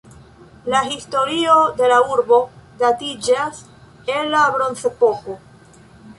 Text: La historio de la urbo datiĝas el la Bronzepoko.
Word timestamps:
La 0.75 0.79
historio 0.93 1.57
de 1.81 1.89
la 1.91 1.99
urbo 2.15 2.39
datiĝas 2.85 3.61
el 4.17 4.35
la 4.35 4.43
Bronzepoko. 4.57 5.39